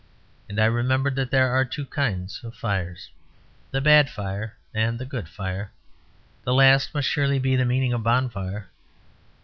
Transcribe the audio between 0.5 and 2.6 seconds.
I remembered that there are two kinds of